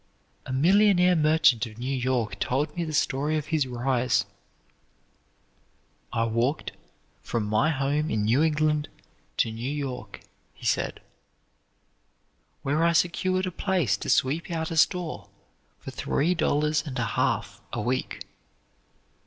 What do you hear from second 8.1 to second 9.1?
New England